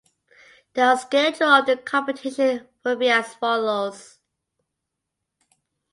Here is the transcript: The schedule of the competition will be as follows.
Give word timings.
The 0.73 0.97
schedule 0.97 1.49
of 1.49 1.67
the 1.67 1.77
competition 1.77 2.67
will 2.83 2.95
be 2.95 3.07
as 3.11 3.35
follows. 3.35 4.17